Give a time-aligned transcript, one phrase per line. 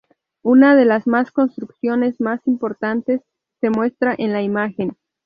[0.41, 3.21] Una de las más construcciones más importantes
[3.59, 4.97] se muestra en la imagen.